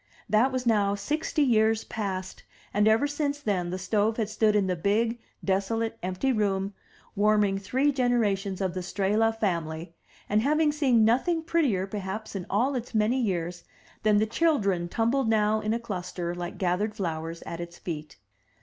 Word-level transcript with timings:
That 0.27 0.51
was 0.51 0.65
now 0.65 0.95
sixty 0.95 1.43
years 1.43 1.83
past, 1.83 2.41
and 2.73 2.87
ever 2.87 3.05
since 3.05 3.39
then 3.39 3.69
the 3.69 3.77
stove 3.77 4.17
had 4.17 4.29
stood 4.29 4.55
in 4.55 4.65
the 4.65 4.75
big, 4.75 5.19
desolate, 5.45 5.95
empty 6.01 6.31
room, 6.31 6.73
warming 7.15 7.59
three 7.59 7.91
generations 7.91 8.61
of 8.61 8.73
the 8.73 8.79
Strehla 8.79 9.31
family, 9.39 9.93
and 10.27 10.41
having 10.41 10.71
seen 10.71 11.05
nothing 11.05 11.43
prettier 11.43 11.85
perhaps 11.85 12.35
in 12.35 12.47
all 12.49 12.73
its 12.73 12.95
many 12.95 13.21
years 13.21 13.63
than 14.01 14.17
the 14.17 14.25
children 14.25 14.89
tumbled 14.89 15.29
now 15.29 15.59
in 15.61 15.71
a 15.71 15.79
cluster, 15.79 16.33
like 16.33 16.57
gathered 16.57 16.95
flowers, 16.95 17.43
at 17.43 17.59
its 17.61 17.77
feet. 17.77 18.17